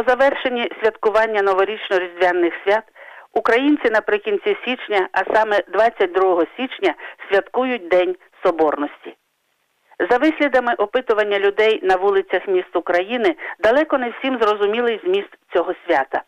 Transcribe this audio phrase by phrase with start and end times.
[0.00, 2.84] по завершенні святкування новорічно-різдвяних свят
[3.34, 6.94] українці наприкінці січня, а саме 22 січня,
[7.30, 9.16] святкують День Соборності.
[10.10, 16.22] За вислідами опитування людей на вулицях міст України далеко не всім зрозумілий зміст цього свята.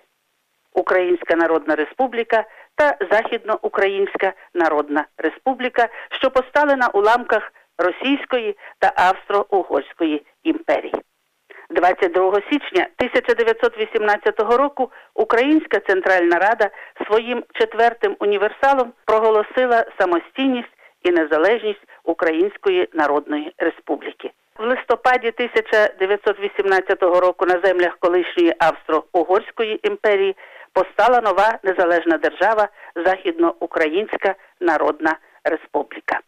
[0.73, 10.95] Українська Народна Республіка та Західноукраїнська Народна Республіка, що постали на уламках Російської та Австро-Угорської імперії.
[11.71, 16.71] 22 січня 1918 року Українська Центральна Рада
[17.07, 20.69] своїм четвертим універсалом проголосила самостійність
[21.03, 24.31] і незалежність Української Народної Республіки.
[24.59, 30.37] В листопаді 1918 року на землях колишньої Австро-Угорської імперії
[30.73, 32.69] постала нова незалежна держава
[33.05, 36.21] Західноукраїнська Народна Республіка.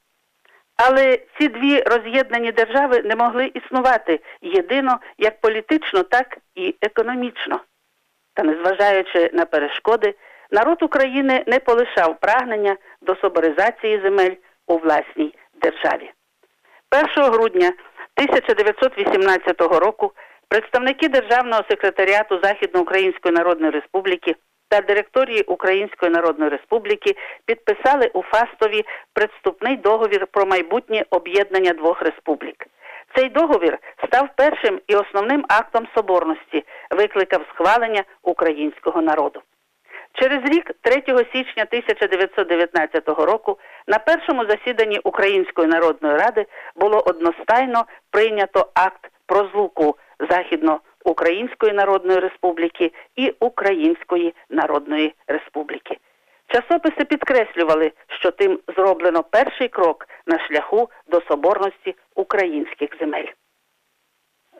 [0.79, 7.61] Але ці дві роз'єднані держави не могли існувати єдино як політично, так і економічно.
[8.35, 10.15] Та незважаючи на перешкоди,
[10.51, 14.35] народ України не полишав прагнення до соборизації земель
[14.67, 16.11] у власній державі.
[17.17, 17.73] 1 грудня
[18.17, 20.13] 1918 року
[20.49, 24.35] представники Державного секретаріату Західноукраїнської Народної Республіки
[24.69, 27.17] та директорії Української Народної Республіки
[27.47, 32.67] підписали у Фастові предступний договір про майбутнє об'єднання двох республік.
[33.17, 39.43] Цей договір став першим і основним актом соборності, викликав схвалення українського народу.
[40.13, 40.95] Через рік, 3
[41.33, 46.47] січня 1919 року, на першому засіданні Української народної ради
[46.77, 49.97] було одностайно прийнято акт про злуку
[50.31, 50.81] західно
[51.19, 55.97] Української Народної Республіки і Української Народної Республіки.
[56.47, 63.27] Часописи підкреслювали, що тим зроблено перший крок на шляху до соборності українських земель.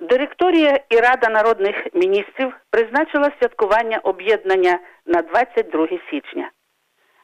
[0.01, 6.51] Директорія і Рада народних міністрів призначила святкування об'єднання на 22 січня.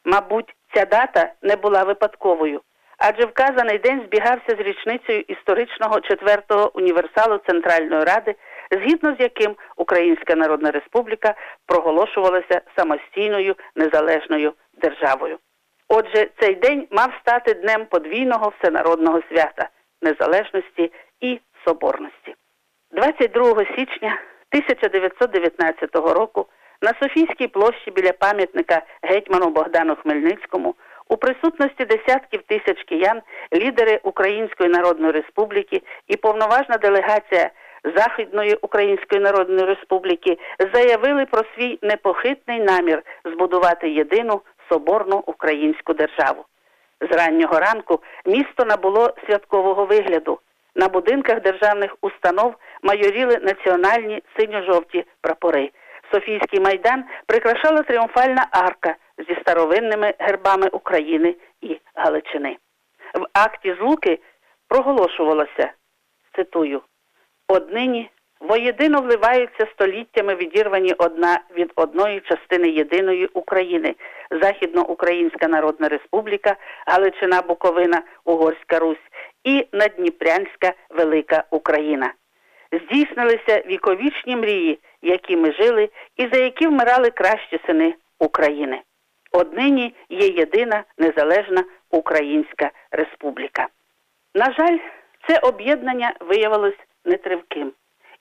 [0.04, 2.60] Мабуть, ця дата не була випадковою,
[2.98, 8.34] адже вказаний день збігався з річницею історичного четвертого універсалу Центральної Ради
[8.74, 11.34] згідно з яким Українська Народна Республіка
[11.66, 14.52] проголошувалася самостійною незалежною
[14.82, 15.38] державою.
[15.88, 19.68] Отже, цей день мав стати днем подвійного всенародного свята
[20.02, 22.34] незалежності і соборності.
[22.90, 23.44] 22
[23.76, 24.18] січня
[24.52, 26.46] 1919 року
[26.82, 30.74] на Софійській площі біля пам'ятника гетьману Богдану Хмельницькому
[31.08, 33.22] у присутності десятків тисяч киян
[33.54, 37.50] лідери Української Народної Республіки і повноважна делегація
[37.84, 40.38] Західної Української Народної Республіки
[40.74, 46.44] заявили про свій непохитний намір збудувати єдину соборну українську державу.
[47.10, 50.38] З раннього ранку місто набуло святкового вигляду.
[50.74, 55.70] На будинках державних установ майоріли національні синьо-жовті прапори.
[56.12, 58.96] Софійський майдан прикрашала тріумфальна арка
[59.28, 62.56] зі старовинними гербами України і Галичини.
[63.14, 64.18] В акті злуки
[64.68, 65.72] проголошувалося
[66.36, 66.82] цитую
[67.48, 68.10] однині
[68.40, 73.94] воєдино вливаються століттями відірвані одна від одної частини єдиної України
[74.30, 76.56] Західноукраїнська Народна Республіка,
[76.86, 79.06] Галичина Буковина, Угорська Русь
[79.44, 82.12] і Надніпрянська Велика Україна.
[82.72, 88.80] Здійснилися віковічні мрії, які ми жили, і за які вмирали кращі сини України.
[89.32, 93.68] Однині є єдина незалежна Українська Республіка.
[94.34, 94.78] На жаль,
[95.28, 97.72] це об'єднання виявилось нетривким.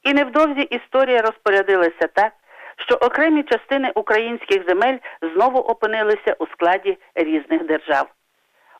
[0.04, 2.34] І невдовзі історія розпорядилася так,
[2.78, 8.08] що окремі частини українських земель знову опинилися у складі різних держав.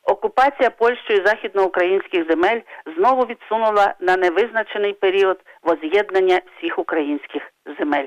[0.02, 2.60] Окупація Польщею західноукраїнських земель
[2.96, 7.42] знову відсунула на невизначений період воз'єднання всіх українських
[7.78, 8.06] земель.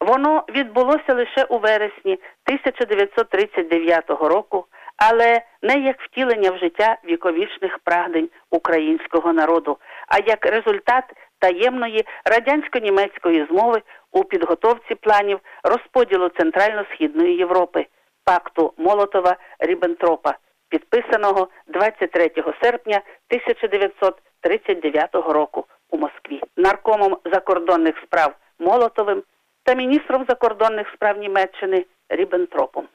[0.00, 4.66] Воно відбулося лише у вересні 1939 року,
[4.96, 9.78] але не як втілення в життя віковічних прагнень українського народу,
[10.08, 11.04] а як результат
[11.38, 13.82] таємної радянсько-німецької змови
[14.12, 17.86] у підготовці планів розподілу Центрально-Східної Європи,
[18.24, 20.34] пакту Молотова Ріббентропа,
[20.68, 22.30] підписаного 23
[22.62, 23.00] серпня
[23.30, 26.40] 1939 року у Москві.
[26.56, 29.22] наркомом закордонних справ Молотовим
[29.64, 32.88] та міністром закордонних справ Німеччини Ріббентропом.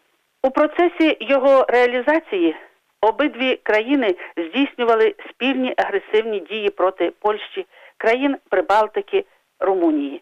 [0.43, 2.55] У процесі його реалізації
[3.03, 7.65] обидві країни здійснювали спільні агресивні дії проти Польщі,
[7.97, 9.25] країн Прибалтики,
[9.59, 10.21] Румунії.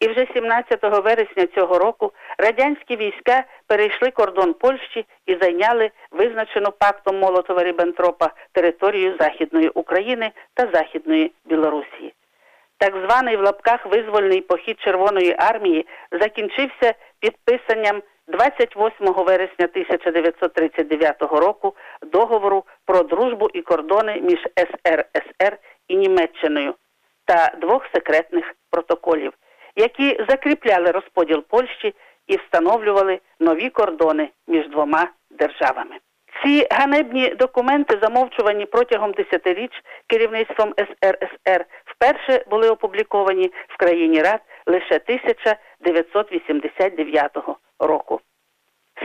[0.00, 7.18] І вже 17 вересня цього року радянські війська перейшли кордон Польщі і зайняли визначену пактом
[7.18, 12.14] Молотова Ріббентропа територію Західної України та Західної Білорусі.
[12.78, 15.86] Так званий в лапках визвольний похід Червоної армії
[16.20, 25.58] закінчився підписанням 28 вересня 1939 року договору про дружбу і кордони між СРСР
[25.88, 26.74] і Німеччиною
[27.24, 29.32] та двох секретних протоколів,
[29.76, 31.94] які закріпляли розподіл Польщі
[32.26, 35.96] і встановлювали нові кордони між двома державами.
[36.44, 39.72] Ці ганебні документи, замовчувані протягом десятиріч
[40.06, 44.98] керівництвом СРСР, вперше були опубліковані в країні Рад лише
[45.82, 47.30] 1989
[47.78, 48.20] року.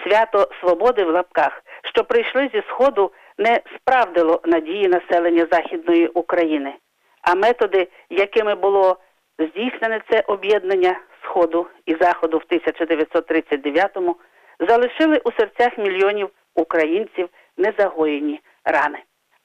[0.03, 6.73] Свято свободи в лапках, що прийшли зі Сходу, не справдило надії населення Західної України,
[7.21, 8.97] а методи, якими було
[9.39, 14.15] здійснене це об'єднання Сходу і Заходу в 1939-му,
[14.59, 18.99] залишили у серцях мільйонів українців незагоєні рани.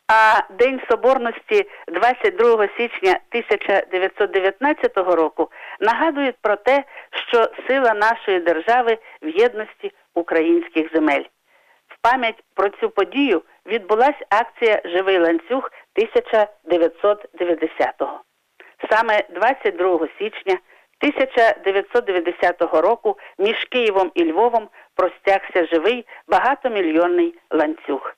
[0.09, 5.51] А День Соборності 22 січня 1919 року
[5.81, 6.85] нагадує про те,
[7.29, 11.25] що сила нашої держави в єдності українських земель.
[11.89, 18.21] В пам'ять про цю подію відбулася акція Живий ланцюг 1990-го.
[18.91, 20.59] Саме 22 січня
[21.03, 28.15] 1990 року між Києвом і Львовом простягся живий багатомільйонний ланцюг.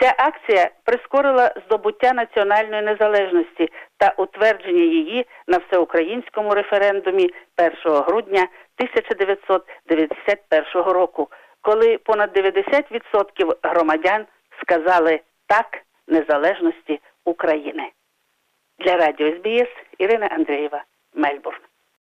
[0.00, 8.48] Ця акція прискорила здобуття національної незалежності та утвердження її на всеукраїнському референдумі 1 грудня
[8.78, 11.28] 1991 року,
[11.60, 14.26] коли понад 90% громадян
[14.62, 17.90] сказали так незалежності України.
[18.78, 19.68] Для радіо СБС
[19.98, 21.60] Ірина Андрієва, Мельбурн.